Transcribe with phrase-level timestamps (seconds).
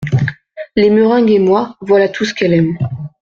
[0.75, 2.75] Les meringues et moi, voilà tout ce qu’elle aime.